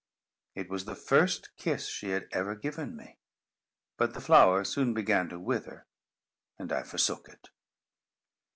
[0.55, 3.19] It was the first kiss she had ever given me.
[3.97, 5.85] But the flower soon began to wither,
[6.57, 7.51] and I forsook it.